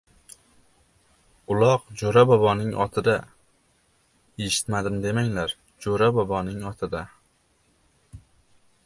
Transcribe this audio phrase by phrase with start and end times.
[1.55, 3.15] —Uloq Jo‘ra boboning otida!
[4.47, 5.55] Eshitmadim demanglar,
[5.87, 7.05] Jo‘ra boboning otida!